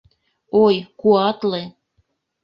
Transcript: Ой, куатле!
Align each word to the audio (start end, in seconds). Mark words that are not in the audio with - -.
Ой, 0.63 0.75
куатле! 0.99 1.63